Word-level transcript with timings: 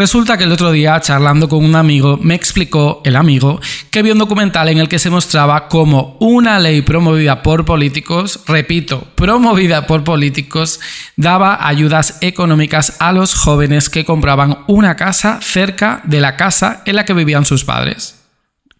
Resulta 0.00 0.38
que 0.38 0.44
el 0.44 0.52
otro 0.52 0.72
día, 0.72 0.98
charlando 1.02 1.46
con 1.46 1.62
un 1.62 1.76
amigo, 1.76 2.18
me 2.22 2.34
explicó 2.34 3.02
el 3.04 3.16
amigo 3.16 3.60
que 3.90 4.00
vio 4.00 4.14
un 4.14 4.18
documental 4.18 4.70
en 4.70 4.78
el 4.78 4.88
que 4.88 4.98
se 4.98 5.10
mostraba 5.10 5.68
cómo 5.68 6.16
una 6.20 6.58
ley 6.58 6.80
promovida 6.80 7.42
por 7.42 7.66
políticos, 7.66 8.40
repito, 8.46 9.06
promovida 9.14 9.86
por 9.86 10.02
políticos, 10.02 10.80
daba 11.16 11.68
ayudas 11.68 12.16
económicas 12.22 12.96
a 12.98 13.12
los 13.12 13.34
jóvenes 13.34 13.90
que 13.90 14.06
compraban 14.06 14.60
una 14.68 14.96
casa 14.96 15.38
cerca 15.42 16.00
de 16.04 16.22
la 16.22 16.34
casa 16.34 16.80
en 16.86 16.96
la 16.96 17.04
que 17.04 17.12
vivían 17.12 17.44
sus 17.44 17.66
padres. 17.66 18.22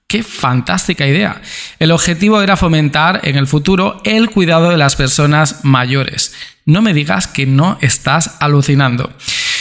¡Qué 0.06 0.22
fantástica 0.22 1.06
idea! 1.06 1.42
El 1.78 1.90
objetivo 1.90 2.40
era 2.40 2.56
fomentar 2.56 3.20
en 3.24 3.36
el 3.36 3.46
futuro 3.46 4.00
el 4.04 4.30
cuidado 4.30 4.70
de 4.70 4.78
las 4.78 4.96
personas 4.96 5.66
mayores. 5.66 6.32
No 6.64 6.80
me 6.80 6.94
digas 6.94 7.26
que 7.26 7.44
no 7.44 7.76
estás 7.82 8.38
alucinando. 8.40 9.12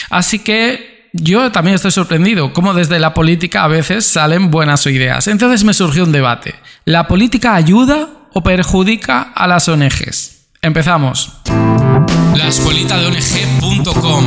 Así 0.09 0.39
que 0.39 0.98
yo 1.13 1.51
también 1.51 1.75
estoy 1.75 1.91
sorprendido 1.91 2.53
cómo 2.53 2.73
desde 2.73 2.99
la 2.99 3.13
política 3.13 3.63
a 3.63 3.67
veces 3.67 4.05
salen 4.05 4.51
buenas 4.51 4.85
ideas. 4.85 5.27
Entonces 5.27 5.63
me 5.63 5.73
surgió 5.73 6.03
un 6.03 6.11
debate. 6.11 6.55
¿La 6.85 7.07
política 7.07 7.55
ayuda 7.55 8.09
o 8.33 8.43
perjudica 8.43 9.21
a 9.21 9.47
las 9.47 9.67
ONGs? 9.67 10.39
Empezamos. 10.61 11.31
La 12.35 12.47
escuelita 12.47 12.97
de 12.97 13.07
ONG.com. 13.07 14.25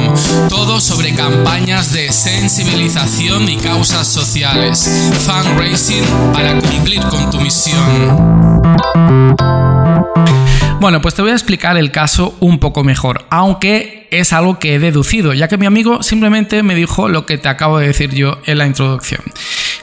Todo 0.48 0.80
sobre 0.80 1.14
campañas 1.14 1.92
de 1.92 2.10
sensibilización 2.10 3.48
y 3.48 3.56
causas 3.56 4.06
sociales. 4.06 5.12
Fundraising 5.20 6.04
para 6.32 6.58
cumplir 6.58 7.00
con 7.02 7.30
tu 7.30 7.40
misión. 7.40 8.62
Bueno, 10.80 11.00
pues 11.00 11.14
te 11.14 11.22
voy 11.22 11.30
a 11.30 11.34
explicar 11.34 11.76
el 11.76 11.92
caso 11.92 12.34
un 12.40 12.58
poco 12.58 12.82
mejor, 12.82 13.24
aunque 13.30 14.01
es 14.12 14.32
algo 14.32 14.58
que 14.58 14.74
he 14.74 14.78
deducido, 14.78 15.32
ya 15.32 15.48
que 15.48 15.58
mi 15.58 15.66
amigo 15.66 16.02
simplemente 16.02 16.62
me 16.62 16.74
dijo 16.74 17.08
lo 17.08 17.26
que 17.26 17.38
te 17.38 17.48
acabo 17.48 17.78
de 17.78 17.88
decir 17.88 18.14
yo 18.14 18.38
en 18.44 18.58
la 18.58 18.66
introducción. 18.66 19.22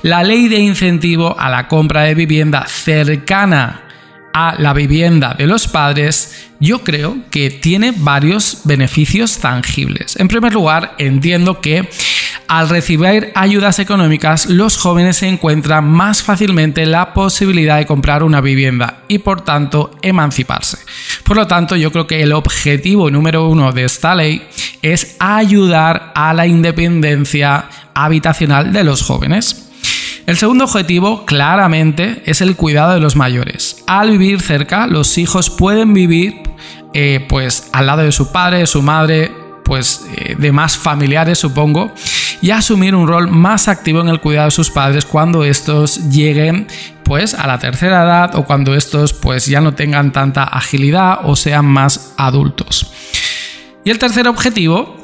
La 0.04 0.24
ley 0.24 0.48
de 0.48 0.60
incentivo 0.60 1.38
a 1.38 1.50
la 1.50 1.68
compra 1.68 2.04
de 2.04 2.16
vivienda 2.16 2.66
cercana 2.68 3.89
a 4.34 4.56
la 4.58 4.74
vivienda 4.74 5.36
de 5.38 5.48
los 5.48 5.68
padres, 5.68 6.50
yo 6.60 6.84
creo 6.84 7.18
que 7.32 7.50
tiene 7.50 7.94
varios 7.96 8.62
beneficios 8.64 9.38
tangibles. 9.38 10.16
En 10.18 10.28
primer 10.28 10.54
lugar, 10.54 10.96
entiendo 10.98 11.62
que 11.62 11.90
al 12.50 12.68
recibir 12.68 13.32
ayudas 13.36 13.78
económicas, 13.78 14.48
los 14.48 14.76
jóvenes 14.78 15.18
se 15.18 15.28
encuentran 15.28 15.88
más 15.88 16.24
fácilmente 16.24 16.86
la 16.88 17.14
posibilidad 17.14 17.78
de 17.78 17.86
comprar 17.86 18.24
una 18.24 18.42
vivienda 18.42 19.04
y 19.08 19.20
por 19.20 19.42
tanto 19.42 19.92
emanciparse. 20.02 20.80
Por 21.24 21.38
lo 21.38 21.46
tanto, 21.46 21.76
yo 21.76 21.92
creo 21.92 22.08
que 22.08 22.24
el 22.24 22.34
objetivo 22.34 23.12
número 23.12 23.48
uno 23.48 23.72
de 23.72 23.84
esta 23.84 24.16
ley 24.16 24.48
es 24.82 25.16
ayudar 25.20 26.12
a 26.16 26.34
la 26.34 26.48
independencia 26.48 27.70
habitacional 27.94 28.74
de 28.74 28.84
los 28.84 29.04
jóvenes. 29.04 29.69
El 30.30 30.38
segundo 30.38 30.66
objetivo, 30.66 31.26
claramente, 31.26 32.22
es 32.24 32.42
el 32.42 32.56
cuidado 32.56 32.94
de 32.94 33.00
los 33.00 33.16
mayores. 33.16 33.84
Al 33.88 34.12
vivir 34.12 34.42
cerca, 34.42 34.86
los 34.86 35.18
hijos 35.18 35.50
pueden 35.50 35.96
vivir 35.96 36.44
eh, 36.94 37.26
pues 37.28 37.68
al 37.74 37.88
lado 37.88 38.04
de 38.04 38.12
su 38.12 38.32
padre, 38.32 38.60
de 38.60 38.68
su 38.68 38.84
madre, 38.84 39.32
pues 39.66 40.06
eh, 40.16 40.36
de 40.38 40.52
más 40.52 40.78
familiares, 40.78 41.40
supongo, 41.40 41.92
y 42.44 42.52
asumir 42.52 42.94
un 42.94 43.08
rol 43.08 43.28
más 43.32 43.68
activo 43.68 44.02
en 44.02 44.08
el 44.08 44.22
cuidado 44.22 44.46
de 44.46 44.52
sus 44.52 44.70
padres 44.70 45.04
cuando 45.04 45.44
estos 45.44 46.12
lleguen 46.12 46.68
pues 47.04 47.34
a 47.34 47.48
la 47.48 47.58
tercera 47.58 48.04
edad 48.04 48.36
o 48.36 48.46
cuando 48.46 48.76
estos 48.76 49.14
pues 49.14 49.48
ya 49.48 49.62
no 49.62 49.74
tengan 49.74 50.12
tanta 50.12 50.44
agilidad 50.44 51.22
o 51.24 51.36
sean 51.36 51.66
más 51.66 52.14
adultos. 52.18 52.94
Y 53.84 53.90
el 53.90 53.98
tercer 53.98 54.28
objetivo 54.28 54.99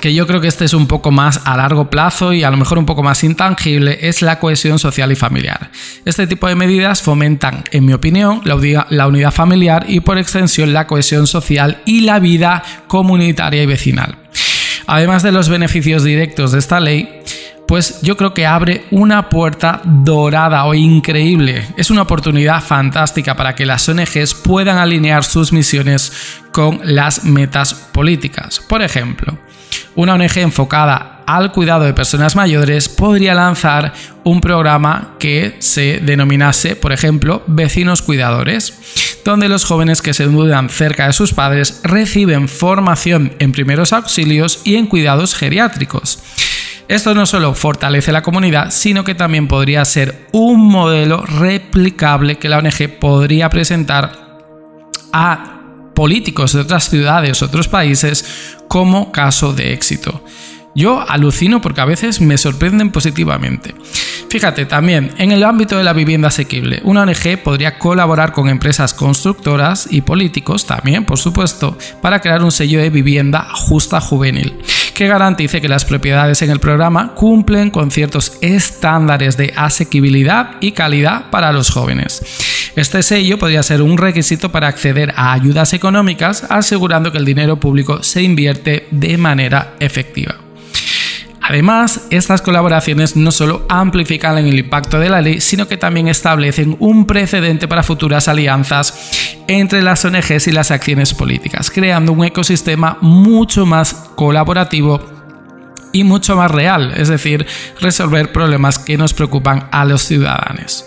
que 0.00 0.14
yo 0.14 0.26
creo 0.26 0.40
que 0.40 0.48
este 0.48 0.64
es 0.64 0.74
un 0.74 0.86
poco 0.86 1.10
más 1.10 1.40
a 1.44 1.56
largo 1.56 1.90
plazo 1.90 2.32
y 2.32 2.42
a 2.42 2.50
lo 2.50 2.56
mejor 2.56 2.78
un 2.78 2.86
poco 2.86 3.02
más 3.02 3.24
intangible, 3.24 3.98
es 4.02 4.22
la 4.22 4.38
cohesión 4.38 4.78
social 4.78 5.10
y 5.12 5.16
familiar. 5.16 5.70
Este 6.04 6.26
tipo 6.26 6.48
de 6.48 6.54
medidas 6.54 7.02
fomentan, 7.02 7.64
en 7.70 7.84
mi 7.84 7.92
opinión, 7.92 8.40
la 8.44 9.06
unidad 9.06 9.32
familiar 9.32 9.86
y 9.88 10.00
por 10.00 10.18
extensión 10.18 10.72
la 10.72 10.86
cohesión 10.86 11.26
social 11.26 11.82
y 11.86 12.02
la 12.02 12.18
vida 12.18 12.62
comunitaria 12.86 13.62
y 13.62 13.66
vecinal. 13.66 14.16
Además 14.86 15.22
de 15.22 15.32
los 15.32 15.48
beneficios 15.48 16.04
directos 16.04 16.52
de 16.52 16.58
esta 16.58 16.78
ley, 16.78 17.22
pues 17.66 18.00
yo 18.02 18.16
creo 18.16 18.32
que 18.32 18.46
abre 18.46 18.84
una 18.92 19.28
puerta 19.28 19.80
dorada 19.84 20.64
o 20.66 20.74
increíble. 20.74 21.66
Es 21.76 21.90
una 21.90 22.02
oportunidad 22.02 22.62
fantástica 22.62 23.34
para 23.34 23.56
que 23.56 23.66
las 23.66 23.88
ONGs 23.88 24.34
puedan 24.34 24.78
alinear 24.78 25.24
sus 25.24 25.52
misiones 25.52 26.12
con 26.52 26.80
las 26.84 27.24
metas 27.24 27.74
políticas. 27.74 28.60
Por 28.60 28.82
ejemplo, 28.82 29.36
una 29.94 30.14
ONG 30.14 30.38
enfocada 30.38 31.22
al 31.26 31.52
cuidado 31.52 31.84
de 31.84 31.94
personas 31.94 32.36
mayores 32.36 32.88
podría 32.88 33.34
lanzar 33.34 33.92
un 34.24 34.40
programa 34.40 35.16
que 35.18 35.56
se 35.58 36.00
denominase, 36.00 36.76
por 36.76 36.92
ejemplo, 36.92 37.42
Vecinos 37.46 38.02
Cuidadores 38.02 39.16
donde 39.26 39.48
los 39.48 39.64
jóvenes 39.64 40.02
que 40.02 40.14
se 40.14 40.28
mudan 40.28 40.70
cerca 40.70 41.08
de 41.08 41.12
sus 41.12 41.34
padres 41.34 41.80
reciben 41.82 42.48
formación 42.48 43.34
en 43.40 43.52
primeros 43.52 43.92
auxilios 43.92 44.60
y 44.64 44.76
en 44.76 44.86
cuidados 44.86 45.34
geriátricos. 45.34 46.20
Esto 46.88 47.14
no 47.14 47.26
solo 47.26 47.52
fortalece 47.52 48.12
la 48.12 48.22
comunidad, 48.22 48.70
sino 48.70 49.02
que 49.02 49.16
también 49.16 49.48
podría 49.48 49.84
ser 49.84 50.28
un 50.30 50.68
modelo 50.68 51.26
replicable 51.26 52.38
que 52.38 52.48
la 52.48 52.58
ONG 52.58 53.00
podría 53.00 53.50
presentar 53.50 54.12
a 55.12 55.55
políticos 55.96 56.52
de 56.52 56.60
otras 56.60 56.88
ciudades, 56.88 57.42
otros 57.42 57.66
países, 57.66 58.58
como 58.68 59.10
caso 59.10 59.52
de 59.54 59.72
éxito. 59.72 60.22
Yo 60.76 61.00
alucino 61.08 61.62
porque 61.62 61.80
a 61.80 61.86
veces 61.86 62.20
me 62.20 62.36
sorprenden 62.36 62.92
positivamente. 62.92 63.74
Fíjate, 64.28 64.66
también 64.66 65.12
en 65.16 65.32
el 65.32 65.42
ámbito 65.42 65.78
de 65.78 65.84
la 65.84 65.94
vivienda 65.94 66.28
asequible, 66.28 66.82
una 66.84 67.02
ONG 67.02 67.42
podría 67.42 67.78
colaborar 67.78 68.32
con 68.32 68.50
empresas 68.50 68.92
constructoras 68.92 69.88
y 69.90 70.02
políticos 70.02 70.66
también, 70.66 71.06
por 71.06 71.18
supuesto, 71.18 71.78
para 72.02 72.20
crear 72.20 72.44
un 72.44 72.52
sello 72.52 72.78
de 72.78 72.90
vivienda 72.90 73.48
justa 73.54 74.02
juvenil 74.02 74.58
que 74.94 75.08
garantice 75.08 75.62
que 75.62 75.68
las 75.68 75.86
propiedades 75.86 76.42
en 76.42 76.50
el 76.50 76.60
programa 76.60 77.14
cumplen 77.14 77.70
con 77.70 77.90
ciertos 77.90 78.36
estándares 78.42 79.38
de 79.38 79.54
asequibilidad 79.56 80.56
y 80.60 80.72
calidad 80.72 81.30
para 81.30 81.52
los 81.52 81.70
jóvenes. 81.70 82.22
Este 82.76 83.02
sello 83.02 83.38
podría 83.38 83.62
ser 83.62 83.80
un 83.80 83.96
requisito 83.96 84.52
para 84.52 84.68
acceder 84.68 85.14
a 85.16 85.32
ayudas 85.32 85.72
económicas, 85.72 86.44
asegurando 86.50 87.10
que 87.10 87.16
el 87.16 87.24
dinero 87.24 87.58
público 87.58 88.02
se 88.02 88.22
invierte 88.22 88.86
de 88.90 89.16
manera 89.16 89.74
efectiva. 89.80 90.36
Además, 91.40 92.02
estas 92.10 92.42
colaboraciones 92.42 93.16
no 93.16 93.30
solo 93.30 93.64
amplifican 93.70 94.36
el 94.36 94.58
impacto 94.58 95.00
de 95.00 95.08
la 95.08 95.22
ley, 95.22 95.40
sino 95.40 95.66
que 95.66 95.78
también 95.78 96.08
establecen 96.08 96.76
un 96.78 97.06
precedente 97.06 97.66
para 97.66 97.82
futuras 97.82 98.28
alianzas 98.28 99.36
entre 99.48 99.80
las 99.80 100.04
ONGs 100.04 100.46
y 100.48 100.52
las 100.52 100.70
acciones 100.70 101.14
políticas, 101.14 101.70
creando 101.70 102.12
un 102.12 102.26
ecosistema 102.26 102.98
mucho 103.00 103.64
más 103.64 103.94
colaborativo 104.16 105.00
y 105.94 106.04
mucho 106.04 106.36
más 106.36 106.50
real, 106.50 106.92
es 106.94 107.08
decir, 107.08 107.46
resolver 107.80 108.32
problemas 108.32 108.78
que 108.78 108.98
nos 108.98 109.14
preocupan 109.14 109.68
a 109.72 109.86
los 109.86 110.02
ciudadanos. 110.02 110.84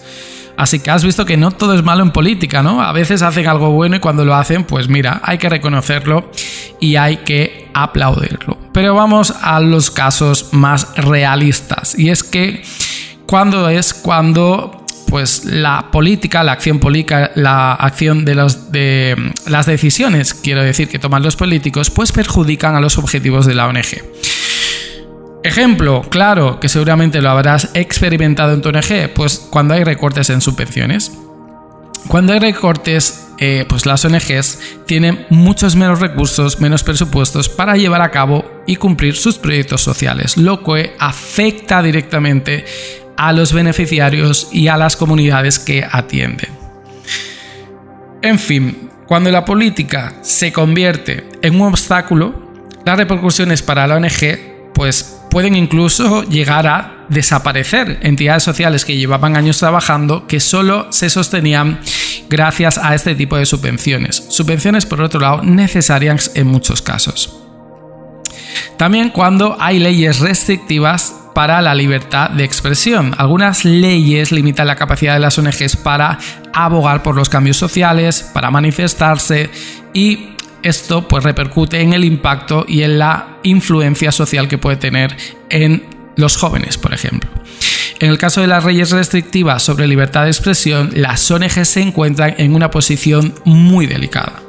Así 0.59 0.79
que 0.79 0.91
has 0.91 1.05
visto 1.05 1.25
que 1.25 1.37
no 1.37 1.51
todo 1.51 1.73
es 1.73 1.83
malo 1.83 2.03
en 2.03 2.11
política, 2.11 2.61
¿no? 2.61 2.81
A 2.81 2.91
veces 2.91 3.21
hacen 3.21 3.47
algo 3.47 3.71
bueno 3.71 3.95
y 3.95 3.99
cuando 3.99 4.25
lo 4.25 4.35
hacen, 4.35 4.65
pues 4.65 4.89
mira, 4.89 5.21
hay 5.23 5.37
que 5.37 5.47
reconocerlo 5.47 6.29
y 6.81 6.97
hay 6.97 7.17
que 7.17 7.69
aplaudirlo. 7.73 8.57
Pero 8.73 8.93
vamos 8.93 9.33
a 9.41 9.61
los 9.61 9.89
casos 9.89 10.49
más 10.51 10.93
realistas. 10.97 11.97
Y 11.97 12.09
es 12.09 12.25
que 12.25 12.61
cuando 13.25 13.69
es 13.69 13.93
cuando 13.93 14.85
pues 15.07 15.45
la 15.45 15.91
política, 15.91 16.43
la 16.43 16.51
acción 16.51 16.79
política, 16.79 17.31
la 17.35 17.71
acción 17.71 18.25
de, 18.25 18.35
los, 18.35 18.69
de 18.69 19.15
las 19.47 19.65
decisiones, 19.65 20.33
quiero 20.33 20.61
decir, 20.61 20.89
que 20.89 20.99
toman 20.99 21.23
los 21.23 21.37
políticos, 21.37 21.89
pues 21.89 22.11
perjudican 22.11 22.75
a 22.75 22.81
los 22.81 22.97
objetivos 22.97 23.45
de 23.45 23.55
la 23.55 23.65
ONG. 23.65 24.03
Ejemplo, 25.43 26.01
claro, 26.09 26.59
que 26.59 26.67
seguramente 26.67 27.21
lo 27.21 27.29
habrás 27.29 27.69
experimentado 27.73 28.53
en 28.53 28.61
tu 28.61 28.69
ONG, 28.69 29.13
pues 29.13 29.39
cuando 29.49 29.73
hay 29.73 29.83
recortes 29.83 30.29
en 30.29 30.41
subvenciones. 30.41 31.11
Cuando 32.07 32.33
hay 32.33 32.39
recortes, 32.39 33.27
eh, 33.37 33.65
pues 33.67 33.85
las 33.85 34.03
ONGs 34.03 34.59
tienen 34.85 35.25
muchos 35.29 35.75
menos 35.75 35.99
recursos, 35.99 36.59
menos 36.59 36.83
presupuestos 36.83 37.47
para 37.47 37.77
llevar 37.77 38.01
a 38.01 38.11
cabo 38.11 38.63
y 38.67 38.75
cumplir 38.75 39.15
sus 39.15 39.37
proyectos 39.37 39.81
sociales, 39.81 40.35
lo 40.35 40.63
que 40.63 40.95
afecta 40.99 41.81
directamente 41.81 42.65
a 43.15 43.31
los 43.31 43.53
beneficiarios 43.53 44.49
y 44.51 44.67
a 44.67 44.77
las 44.77 44.97
comunidades 44.97 45.59
que 45.59 45.85
atienden. 45.89 46.49
En 48.21 48.39
fin, 48.39 48.89
cuando 49.07 49.31
la 49.31 49.45
política 49.45 50.15
se 50.21 50.51
convierte 50.51 51.29
en 51.41 51.55
un 51.55 51.67
obstáculo, 51.67 52.67
las 52.85 52.97
repercusiones 52.97 53.61
para 53.61 53.87
la 53.87 53.95
ONG 53.95 54.73
pues 54.73 55.18
pueden 55.29 55.55
incluso 55.55 56.23
llegar 56.23 56.67
a 56.67 57.05
desaparecer 57.09 57.99
entidades 58.01 58.43
sociales 58.43 58.85
que 58.85 58.97
llevaban 58.97 59.35
años 59.35 59.57
trabajando 59.59 60.27
que 60.27 60.39
solo 60.39 60.87
se 60.91 61.09
sostenían 61.09 61.79
gracias 62.29 62.77
a 62.77 62.93
este 62.95 63.15
tipo 63.15 63.37
de 63.37 63.45
subvenciones. 63.45 64.25
Subvenciones, 64.29 64.85
por 64.85 65.01
otro 65.01 65.19
lado, 65.19 65.41
necesarias 65.43 66.31
en 66.35 66.47
muchos 66.47 66.81
casos. 66.81 67.39
También 68.77 69.09
cuando 69.09 69.57
hay 69.59 69.79
leyes 69.79 70.19
restrictivas 70.19 71.13
para 71.33 71.61
la 71.61 71.75
libertad 71.75 72.31
de 72.31 72.43
expresión. 72.43 73.15
Algunas 73.17 73.63
leyes 73.63 74.31
limitan 74.31 74.67
la 74.67 74.75
capacidad 74.75 75.13
de 75.13 75.19
las 75.19 75.37
ONGs 75.37 75.77
para 75.77 76.17
abogar 76.53 77.01
por 77.01 77.15
los 77.15 77.29
cambios 77.29 77.55
sociales, 77.55 78.29
para 78.33 78.51
manifestarse 78.51 79.49
y 79.93 80.35
esto 80.63 81.07
pues 81.07 81.23
repercute 81.23 81.81
en 81.81 81.93
el 81.93 82.03
impacto 82.05 82.65
y 82.67 82.83
en 82.83 82.99
la 82.99 83.39
influencia 83.43 84.11
social 84.11 84.47
que 84.47 84.57
puede 84.57 84.77
tener 84.77 85.15
en 85.49 85.83
los 86.15 86.37
jóvenes, 86.37 86.77
por 86.77 86.93
ejemplo. 86.93 87.29
En 87.99 88.09
el 88.09 88.17
caso 88.17 88.41
de 88.41 88.47
las 88.47 88.63
leyes 88.63 88.91
restrictivas 88.91 89.61
sobre 89.63 89.87
libertad 89.87 90.23
de 90.23 90.29
expresión, 90.29 90.91
las 90.95 91.29
ONG 91.29 91.65
se 91.65 91.81
encuentran 91.81 92.35
en 92.37 92.55
una 92.55 92.71
posición 92.71 93.33
muy 93.43 93.87
delicada. 93.87 94.41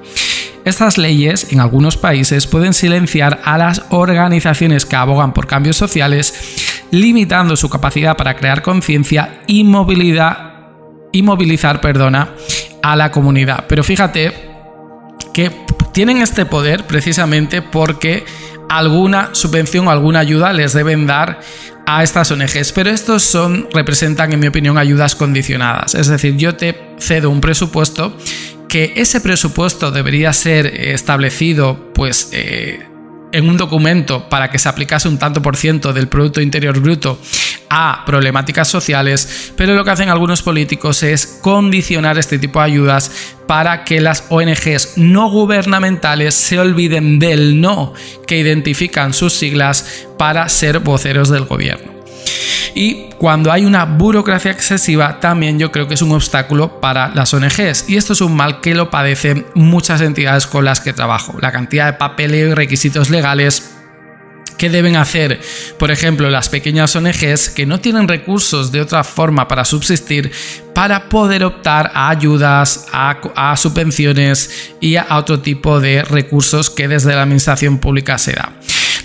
Estas 0.64 0.98
leyes, 0.98 1.52
en 1.52 1.60
algunos 1.60 1.96
países, 1.96 2.46
pueden 2.46 2.74
silenciar 2.74 3.40
a 3.44 3.56
las 3.56 3.82
organizaciones 3.90 4.84
que 4.84 4.94
abogan 4.94 5.32
por 5.32 5.46
cambios 5.46 5.76
sociales, 5.76 6.86
limitando 6.90 7.56
su 7.56 7.68
capacidad 7.70 8.16
para 8.16 8.36
crear 8.36 8.62
conciencia 8.62 9.40
y, 9.46 9.64
movilizar 9.64 11.10
a 12.82 12.96
la 12.96 13.10
comunidad. 13.10 13.64
Pero 13.68 13.82
fíjate 13.82 14.32
que 15.32 15.50
tienen 15.92 16.18
este 16.18 16.46
poder 16.46 16.86
precisamente 16.86 17.62
porque 17.62 18.24
alguna 18.68 19.30
subvención 19.32 19.88
o 19.88 19.90
alguna 19.90 20.20
ayuda 20.20 20.52
les 20.52 20.72
deben 20.72 21.06
dar 21.06 21.40
a 21.86 22.04
estas 22.04 22.30
ONGs, 22.30 22.72
pero 22.72 22.90
estos 22.90 23.24
son, 23.24 23.68
representan, 23.72 24.32
en 24.32 24.38
mi 24.38 24.46
opinión, 24.46 24.78
ayudas 24.78 25.16
condicionadas. 25.16 25.96
Es 25.96 26.06
decir, 26.06 26.36
yo 26.36 26.54
te 26.54 26.94
cedo 26.98 27.30
un 27.30 27.40
presupuesto 27.40 28.16
que 28.68 28.92
ese 28.94 29.20
presupuesto 29.20 29.90
debería 29.90 30.32
ser 30.32 30.66
establecido, 30.66 31.92
pues, 31.92 32.28
eh, 32.30 32.78
en 33.32 33.48
un 33.48 33.56
documento 33.56 34.28
para 34.28 34.50
que 34.50 34.58
se 34.58 34.68
aplicase 34.68 35.08
un 35.08 35.18
tanto 35.18 35.42
por 35.42 35.56
ciento 35.56 35.92
del 35.92 36.08
Producto 36.08 36.40
Interior 36.40 36.78
Bruto 36.78 37.18
a 37.68 38.04
problemáticas 38.04 38.68
sociales, 38.68 39.52
pero 39.56 39.74
lo 39.74 39.84
que 39.84 39.90
hacen 39.90 40.08
algunos 40.08 40.42
políticos 40.42 41.02
es 41.02 41.26
condicionar 41.40 42.18
este 42.18 42.38
tipo 42.38 42.60
de 42.60 42.66
ayudas 42.66 43.36
para 43.50 43.82
que 43.82 44.00
las 44.00 44.26
ONGs 44.28 44.92
no 44.94 45.28
gubernamentales 45.28 46.36
se 46.36 46.60
olviden 46.60 47.18
del 47.18 47.60
no 47.60 47.94
que 48.24 48.38
identifican 48.38 49.12
sus 49.12 49.32
siglas 49.32 50.06
para 50.16 50.48
ser 50.48 50.78
voceros 50.78 51.30
del 51.30 51.46
gobierno. 51.46 51.90
Y 52.76 53.08
cuando 53.18 53.50
hay 53.50 53.64
una 53.64 53.86
burocracia 53.86 54.52
excesiva, 54.52 55.18
también 55.18 55.58
yo 55.58 55.72
creo 55.72 55.88
que 55.88 55.94
es 55.94 56.02
un 56.02 56.12
obstáculo 56.12 56.80
para 56.80 57.08
las 57.08 57.34
ONGs. 57.34 57.86
Y 57.88 57.96
esto 57.96 58.12
es 58.12 58.20
un 58.20 58.36
mal 58.36 58.60
que 58.60 58.76
lo 58.76 58.88
padecen 58.88 59.44
muchas 59.54 60.00
entidades 60.00 60.46
con 60.46 60.64
las 60.64 60.78
que 60.78 60.92
trabajo. 60.92 61.36
La 61.40 61.50
cantidad 61.50 61.86
de 61.86 61.94
papeleo 61.94 62.50
y 62.50 62.54
requisitos 62.54 63.10
legales 63.10 63.79
¿Qué 64.60 64.68
deben 64.68 64.96
hacer, 64.96 65.40
por 65.78 65.90
ejemplo, 65.90 66.28
las 66.28 66.50
pequeñas 66.50 66.94
ONGs 66.94 67.48
que 67.48 67.64
no 67.64 67.80
tienen 67.80 68.06
recursos 68.06 68.70
de 68.70 68.82
otra 68.82 69.04
forma 69.04 69.48
para 69.48 69.64
subsistir 69.64 70.30
para 70.74 71.08
poder 71.08 71.44
optar 71.44 71.90
a 71.94 72.10
ayudas, 72.10 72.86
a, 72.92 73.56
subvenciones 73.56 74.74
y 74.78 74.96
a 74.96 75.06
otro 75.16 75.40
tipo 75.40 75.80
de 75.80 76.02
recursos 76.02 76.68
que 76.68 76.88
desde 76.88 77.14
la 77.14 77.22
administración 77.22 77.78
pública 77.78 78.18
se 78.18 78.32
da? 78.32 78.52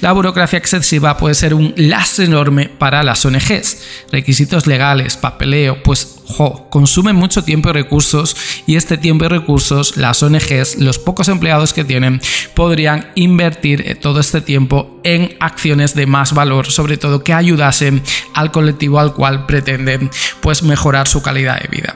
La 0.02 0.12
burocracia 0.12 0.58
excesiva 0.58 1.18
puede 1.18 1.36
ser 1.36 1.54
un 1.54 1.74
lastre 1.78 2.26
enorme 2.26 2.70
para 2.70 3.04
las 3.04 3.26
ONGs. 3.26 3.78
Requisitos 4.12 4.68
legales, 4.68 5.18
papeleo, 5.18 5.82
pues 5.84 6.16
jo, 6.26 6.70
consumen 6.70 7.16
mucho 7.16 7.44
tiempo 7.44 7.70
y 7.70 7.74
recursos 7.74 8.36
y 8.66 8.76
este 8.76 8.98
tiempo 8.98 9.26
y 9.26 9.28
recursos 9.30 9.98
las 9.98 10.22
ONGs, 10.22 10.78
los 10.78 11.00
pocos 11.00 11.28
empleados 11.30 11.74
que 11.74 11.84
tienen, 11.84 12.20
podrían 12.54 13.12
invertir 13.16 13.84
eh, 13.86 13.96
todo 13.96 14.20
este 14.20 14.42
tiempo 14.42 15.00
en 15.04 15.36
acciones 15.40 15.96
de 15.96 16.06
más 16.06 16.34
valor, 16.34 16.72
sobre 16.72 16.98
todo 16.98 17.24
que 17.24 17.34
ayudasen 17.34 18.02
al 18.34 18.52
colectivo 18.52 19.00
al 19.00 19.14
cual 19.14 19.46
pretenden 19.46 20.10
pues 20.42 20.64
mejorar 20.64 21.08
su 21.08 21.22
calidad 21.22 21.62
de 21.62 21.68
vida. 21.70 21.96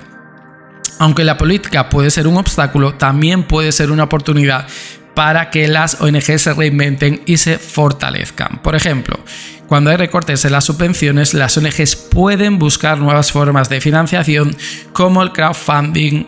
Aunque 1.00 1.24
la 1.24 1.38
política 1.38 1.90
puede 1.90 2.12
ser 2.12 2.28
un 2.28 2.36
obstáculo, 2.36 2.96
también 2.96 3.44
puede 3.44 3.72
ser 3.72 3.90
una 3.90 4.04
oportunidad 4.04 4.68
para 5.16 5.50
que 5.50 5.68
las 5.68 6.02
ONG 6.02 6.40
se 6.40 6.54
reinventen 6.54 7.22
y 7.26 7.38
se 7.38 7.58
fortalezcan. 7.58 8.62
Por 8.62 8.76
ejemplo, 8.76 9.20
cuando 9.68 9.90
hay 9.90 9.98
recortes 9.98 10.46
en 10.46 10.54
las 10.54 10.66
subvenciones, 10.66 11.34
las 11.34 11.58
ONGs 11.58 11.96
pueden 11.96 12.58
buscar 12.58 12.98
nuevas 12.98 13.32
formas 13.32 13.70
de 13.70 13.82
financiación 13.82 14.56
como 14.94 15.22
el 15.22 15.32
crowdfunding, 15.32 16.26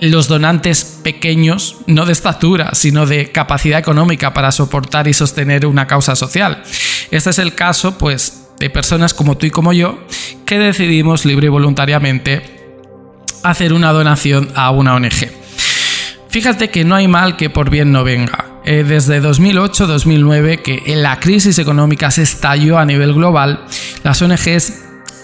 los 0.00 0.28
donantes 0.28 1.00
pequeños, 1.02 1.76
no 1.86 2.04
de 2.06 2.12
estatura, 2.12 2.70
sino 2.74 3.06
de 3.06 3.32
capacidad 3.32 3.78
económica 3.78 4.34
para 4.34 4.52
soportar 4.52 5.08
y 5.08 5.14
sostener 5.14 5.66
una 5.66 5.86
causa 5.86 6.14
social. 6.14 6.62
Este 7.10 7.30
es 7.30 7.38
el 7.38 7.54
caso, 7.54 7.98
pues, 7.98 8.44
de 8.58 8.70
personas 8.70 9.14
como 9.14 9.36
tú 9.36 9.46
y 9.46 9.50
como 9.50 9.72
yo 9.72 9.98
que 10.46 10.58
decidimos 10.58 11.24
libre 11.24 11.46
y 11.46 11.50
voluntariamente 11.50 12.54
hacer 13.42 13.72
una 13.72 13.92
donación 13.92 14.50
a 14.54 14.70
una 14.70 14.94
ONG. 14.94 15.43
Fíjate 16.34 16.68
que 16.68 16.82
no 16.82 16.96
hay 16.96 17.06
mal 17.06 17.36
que 17.36 17.48
por 17.48 17.70
bien 17.70 17.92
no 17.92 18.02
venga. 18.02 18.46
Eh, 18.64 18.82
desde 18.82 19.22
2008-2009, 19.22 20.62
que 20.62 20.96
la 20.96 21.20
crisis 21.20 21.60
económica 21.60 22.10
se 22.10 22.22
estalló 22.22 22.76
a 22.76 22.84
nivel 22.84 23.14
global, 23.14 23.64
las 24.02 24.20
ONGs 24.20 24.80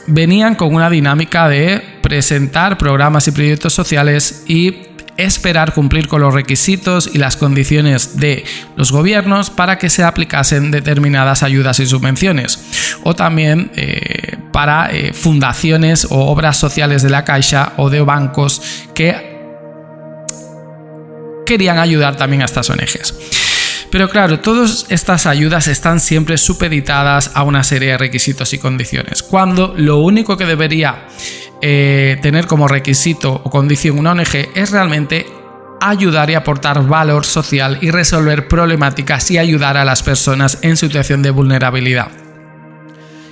venían 0.06 0.54
con 0.54 0.72
una 0.72 0.88
dinámica 0.88 1.48
de 1.48 1.82
presentar 2.00 2.78
programas 2.78 3.26
y 3.26 3.32
proyectos 3.32 3.72
sociales 3.72 4.44
y 4.46 4.82
esperar 5.16 5.74
cumplir 5.74 6.06
con 6.06 6.20
los 6.20 6.32
requisitos 6.32 7.10
y 7.12 7.18
las 7.18 7.36
condiciones 7.36 8.20
de 8.20 8.44
los 8.76 8.92
gobiernos 8.92 9.50
para 9.50 9.78
que 9.78 9.90
se 9.90 10.04
aplicasen 10.04 10.70
determinadas 10.70 11.42
ayudas 11.42 11.80
y 11.80 11.86
subvenciones. 11.86 13.00
O 13.02 13.16
también 13.16 13.72
eh, 13.74 14.36
para 14.52 14.92
eh, 14.92 15.12
fundaciones 15.12 16.06
o 16.08 16.30
obras 16.30 16.56
sociales 16.56 17.02
de 17.02 17.10
la 17.10 17.24
Caixa 17.24 17.72
o 17.78 17.90
de 17.90 18.00
bancos 18.00 18.86
que 18.94 19.29
querían 21.50 21.80
ayudar 21.80 22.14
también 22.16 22.42
a 22.42 22.44
estas 22.44 22.70
ONGs. 22.70 23.12
Pero 23.90 24.08
claro, 24.08 24.38
todas 24.38 24.86
estas 24.88 25.26
ayudas 25.26 25.66
están 25.66 25.98
siempre 25.98 26.38
supeditadas 26.38 27.32
a 27.34 27.42
una 27.42 27.64
serie 27.64 27.90
de 27.90 27.98
requisitos 27.98 28.52
y 28.52 28.58
condiciones, 28.58 29.24
cuando 29.24 29.74
lo 29.76 29.98
único 29.98 30.36
que 30.36 30.46
debería 30.46 31.08
eh, 31.60 32.18
tener 32.22 32.46
como 32.46 32.68
requisito 32.68 33.32
o 33.32 33.50
condición 33.50 33.98
una 33.98 34.12
ONG 34.12 34.50
es 34.54 34.70
realmente 34.70 35.26
ayudar 35.80 36.30
y 36.30 36.34
aportar 36.34 36.86
valor 36.86 37.26
social 37.26 37.78
y 37.80 37.90
resolver 37.90 38.46
problemáticas 38.46 39.28
y 39.32 39.38
ayudar 39.38 39.76
a 39.76 39.84
las 39.84 40.04
personas 40.04 40.58
en 40.62 40.76
situación 40.76 41.20
de 41.20 41.30
vulnerabilidad. 41.30 42.19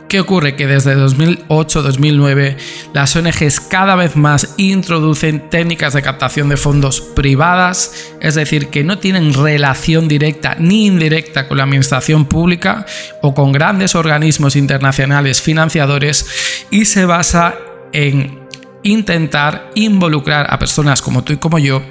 ¿Qué 0.08 0.20
ocurre? 0.20 0.56
Que 0.56 0.66
desde 0.66 0.96
2008-2009 0.96 2.56
las 2.94 3.14
ONGs 3.14 3.60
cada 3.60 3.94
vez 3.94 4.16
más 4.16 4.54
introducen 4.56 5.50
técnicas 5.50 5.92
de 5.92 6.00
captación 6.00 6.48
de 6.48 6.56
fondos 6.56 7.02
privadas, 7.02 7.92
es 8.22 8.34
decir, 8.34 8.68
que 8.68 8.84
no 8.84 8.98
tienen 8.98 9.34
relación 9.34 10.08
directa 10.08 10.56
ni 10.58 10.86
indirecta 10.86 11.46
con 11.46 11.58
la 11.58 11.64
administración 11.64 12.24
pública 12.24 12.86
o 13.20 13.34
con 13.34 13.52
grandes 13.52 13.94
organismos 13.94 14.56
internacionales 14.56 15.42
financiadores 15.42 16.66
y 16.70 16.86
se 16.86 17.04
basa 17.04 17.56
en 17.92 18.48
intentar 18.84 19.70
involucrar 19.74 20.46
a 20.48 20.58
personas 20.58 21.02
como 21.02 21.22
tú 21.22 21.34
y 21.34 21.36
como 21.36 21.58
yo 21.58 21.82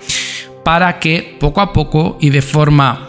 para 0.63 0.97
que 0.97 1.37
poco 1.39 1.61
a 1.61 1.71
poco 1.71 2.17
y 2.19 2.31
de 2.31 2.41
forma 2.41 3.06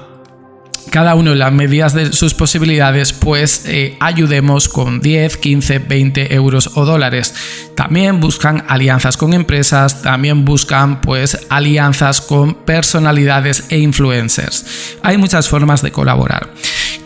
cada 0.88 1.14
uno 1.14 1.32
en 1.32 1.38
las 1.38 1.52
medidas 1.52 1.92
de 1.92 2.12
sus 2.12 2.34
posibilidades, 2.34 3.12
pues 3.12 3.64
eh, 3.66 3.96
ayudemos 4.00 4.68
con 4.68 5.00
10, 5.00 5.36
15, 5.36 5.78
20 5.80 6.34
euros 6.34 6.70
o 6.74 6.84
dólares. 6.84 7.34
También 7.74 8.20
buscan 8.20 8.64
alianzas 8.68 9.16
con 9.16 9.34
empresas, 9.34 10.02
también 10.02 10.44
buscan 10.44 11.00
pues 11.00 11.46
alianzas 11.48 12.20
con 12.20 12.54
personalidades 12.54 13.64
e 13.70 13.78
influencers. 13.78 14.96
Hay 15.02 15.18
muchas 15.18 15.48
formas 15.48 15.82
de 15.82 15.92
colaborar. 15.92 16.52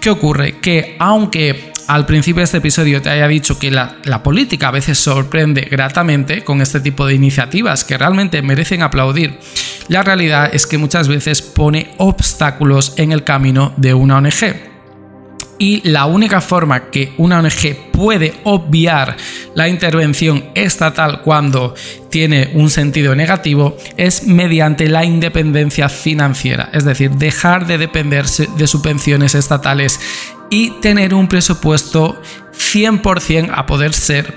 ¿Qué 0.01 0.11
ocurre? 0.11 0.59
Que 0.59 0.97
aunque 0.99 1.72
al 1.87 2.07
principio 2.07 2.41
de 2.41 2.45
este 2.45 2.59
episodio 2.59 3.03
te 3.03 3.11
haya 3.11 3.29
dicho 3.29 3.59
que 3.59 3.71
la, 3.71 4.23
política 4.23 4.69
a 4.69 4.71
veces 4.71 4.99
sorprende 4.99 5.63
gratamente 5.63 6.45
con 6.45 6.61
este 6.61 6.81
tipo 6.81 7.07
de 7.07 7.15
iniciativas 7.15 7.85
que 7.85 7.99
realmente 7.99 8.43
merecen 8.43 8.83
aplaudir, 8.83 9.39
la 9.89 10.03
realidad 10.03 10.51
es 10.53 10.67
que 10.67 10.79
muchas 10.79 11.09
veces 11.09 11.43
pone 11.43 11.93
obstáculos 11.99 12.95
en 12.97 13.13
el 13.13 13.25
camino 13.25 13.73
de 13.77 13.95
una 13.95 14.19
ONG. 14.19 14.73
Y 15.59 15.89
la 15.89 16.07
única 16.07 16.41
forma 16.41 16.91
que 16.91 17.13
una 17.19 17.39
ONG 17.39 17.93
puede 17.93 18.35
obviar 18.43 19.17
la 19.55 19.69
intervención 19.69 20.47
estatal 20.55 21.21
cuando 21.23 21.75
tiene 22.11 22.51
un 22.55 22.69
sentido 22.69 23.15
negativo 23.15 23.77
es 23.97 24.27
mediante 24.27 24.89
la 24.89 25.05
independencia 25.05 25.89
financiera, 25.89 26.69
es 26.73 26.85
decir, 26.85 27.13
dejar 27.13 27.67
de 27.67 27.79
depender 27.79 28.27
de 28.27 28.67
subvenciones 28.67 29.37
estatales 29.37 30.01
y 30.53 30.69
tener 30.83 31.15
un 31.15 31.29
presupuesto 31.29 32.21
100% 32.53 33.53
a 33.55 33.65
poder 33.65 33.95
ser 33.95 34.37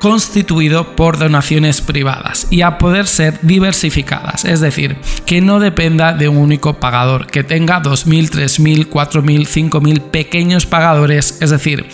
constituido 0.00 0.96
por 0.96 1.16
donaciones 1.16 1.80
privadas 1.80 2.48
y 2.50 2.62
a 2.62 2.76
poder 2.76 3.06
ser 3.06 3.38
diversificadas, 3.40 4.44
es 4.44 4.58
decir, 4.58 4.96
que 5.24 5.40
no 5.40 5.60
dependa 5.60 6.12
de 6.12 6.28
un 6.28 6.38
único 6.38 6.80
pagador, 6.80 7.28
que 7.28 7.44
tenga 7.44 7.80
2.000, 7.80 8.30
3.000, 8.30 8.88
4.000, 8.88 9.70
5.000 9.70 10.00
pequeños 10.10 10.66
pagadores, 10.66 11.38
es 11.40 11.50
decir, 11.50 11.86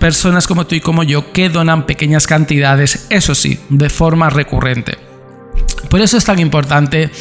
personas 0.00 0.48
como 0.48 0.66
tú 0.66 0.74
y 0.74 0.80
como 0.80 1.04
yo 1.04 1.32
que 1.32 1.48
donan 1.48 1.86
pequeñas 1.86 2.26
cantidades, 2.26 3.06
eso 3.10 3.36
sí, 3.36 3.60
de 3.68 3.88
forma 3.88 4.30
recurrente. 4.30 4.98
Por 5.88 6.00
eso 6.00 6.16
es 6.16 6.24
tan 6.24 6.40
importante 6.40 7.12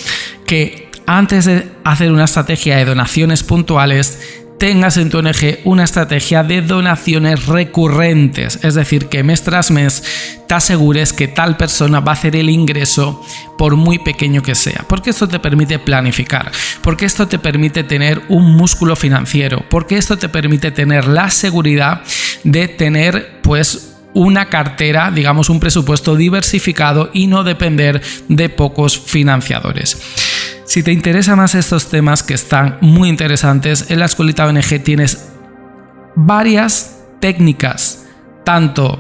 que 0.48 0.90
antes 1.06 1.46
de 1.46 1.70
hacer 1.84 2.12
una 2.12 2.26
estrategia 2.26 2.78
de 2.78 2.86
donaciones 2.86 3.44
puntuales, 3.44 4.45
tengas 4.58 4.98
en 4.98 5.10
tu 5.10 5.20
ONG 5.20 5.60
una 5.66 5.84
estrategia 5.84 6.44
de 6.44 6.62
donaciones 6.62 7.46
recurrentes, 7.46 8.60
es 8.64 8.76
decir, 8.76 9.08
que 9.08 9.24
mes 9.24 9.44
tras 9.44 9.72
mes 9.72 10.04
te 10.48 10.54
asegures 10.54 11.14
que 11.14 11.28
tal 11.28 11.58
persona 11.58 12.00
va 12.00 12.12
a 12.12 12.16
hacer 12.16 12.36
el 12.36 12.50
ingreso 12.50 13.22
por 13.58 13.76
muy 13.76 14.00
pequeño 14.00 14.42
que 14.42 14.56
sea, 14.56 14.86
porque 14.88 15.10
esto 15.10 15.28
te 15.28 15.40
permite 15.40 15.80
planificar, 15.80 16.52
porque 16.82 17.06
esto 17.06 17.28
te 17.28 17.40
permite 17.40 17.84
tener 17.84 18.22
un 18.30 18.56
músculo 18.56 18.96
financiero, 18.96 19.66
porque 19.70 19.98
esto 19.98 20.18
te 20.18 20.30
permite 20.30 20.72
tener 20.72 21.08
la 21.08 21.30
seguridad 21.30 22.02
de 22.44 22.68
tener 22.68 23.40
pues 23.42 23.96
una 24.14 24.46
cartera, 24.46 25.12
digamos 25.12 25.50
un 25.50 25.60
presupuesto 25.60 26.16
diversificado 26.16 27.10
y 27.14 27.28
no 27.28 27.44
depender 27.44 28.02
de 28.30 28.50
pocos 28.50 28.98
financiadores. 28.98 29.98
Si 30.66 30.84
te 30.84 30.92
interesan 30.92 31.38
más 31.38 31.56
estos 31.56 31.90
temas 31.90 32.24
que 32.24 32.34
están 32.34 32.78
muy 32.82 33.10
interesantes, 33.10 33.90
en 33.90 34.00
la 34.00 34.06
escuelita 34.06 34.46
ONG 34.46 34.84
tienes 34.84 35.30
varias 36.16 37.04
técnicas, 37.20 38.06
tanto 38.44 39.00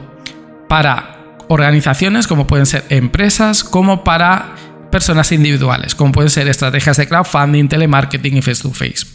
para 0.67 1.37
organizaciones 1.47 2.27
como 2.27 2.47
pueden 2.47 2.65
ser 2.65 2.85
empresas, 2.89 3.63
como 3.63 4.03
para 4.03 4.55
personas 4.91 5.31
individuales, 5.31 5.95
como 5.95 6.11
pueden 6.11 6.29
ser 6.29 6.47
estrategias 6.47 6.97
de 6.97 7.07
crowdfunding, 7.07 7.67
telemarketing 7.67 8.37
y 8.37 8.41
face 8.41 8.61
to 8.61 8.71
face. 8.71 9.14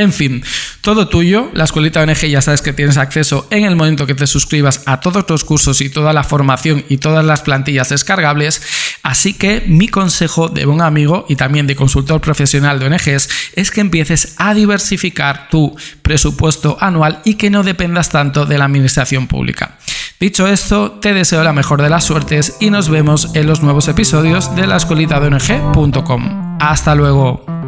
En 0.00 0.14
fin, 0.14 0.42
todo 0.80 1.08
tuyo. 1.08 1.50
La 1.52 1.64
escuelita 1.64 2.00
ONG 2.00 2.26
ya 2.26 2.40
sabes 2.40 2.62
que 2.62 2.72
tienes 2.72 2.96
acceso 2.96 3.46
en 3.50 3.64
el 3.64 3.76
momento 3.76 4.06
que 4.06 4.14
te 4.14 4.26
suscribas 4.26 4.80
a 4.86 5.00
todos 5.00 5.26
los 5.28 5.44
cursos 5.44 5.82
y 5.82 5.90
toda 5.90 6.14
la 6.14 6.24
formación 6.24 6.86
y 6.88 6.96
todas 6.96 7.22
las 7.22 7.42
plantillas 7.42 7.90
descargables. 7.90 8.62
Así 9.02 9.34
que 9.34 9.62
mi 9.66 9.88
consejo 9.88 10.48
de 10.48 10.64
buen 10.64 10.80
amigo 10.80 11.26
y 11.28 11.36
también 11.36 11.66
de 11.66 11.76
consultor 11.76 12.22
profesional 12.22 12.78
de 12.78 12.86
ONGs 12.86 13.28
es 13.56 13.70
que 13.70 13.82
empieces 13.82 14.36
a 14.38 14.54
diversificar 14.54 15.50
tu 15.50 15.76
presupuesto 16.00 16.78
anual 16.80 17.20
y 17.26 17.34
que 17.34 17.50
no 17.50 17.62
dependas 17.62 18.08
tanto 18.08 18.46
de 18.46 18.56
la 18.56 18.64
administración 18.64 19.26
pública. 19.26 19.76
Dicho 20.18 20.46
esto, 20.46 20.92
te 20.92 21.12
deseo 21.12 21.44
la 21.44 21.52
mejor 21.52 21.82
de 21.82 21.90
las 21.90 22.04
suertes 22.04 22.56
y 22.58 22.70
nos 22.70 22.88
vemos 22.88 23.32
en 23.34 23.46
los 23.46 23.62
nuevos 23.62 23.86
episodios 23.88 24.54
de 24.56 24.66
la 24.66 24.76
escuelita 24.76 25.20
de 25.20 25.26
ONG.com. 25.26 26.56
Hasta 26.58 26.94
luego. 26.94 27.59